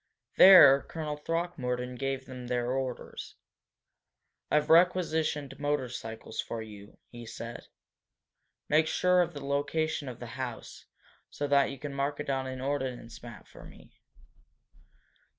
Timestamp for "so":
11.29-11.45